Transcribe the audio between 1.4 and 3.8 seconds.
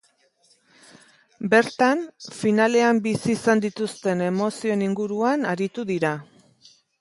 Bertan, finalean bizi izan